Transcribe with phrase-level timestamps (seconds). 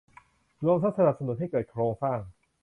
[0.65, 2.19] รวมทั้งสนับสนุนให้เกิดโครงสร้าง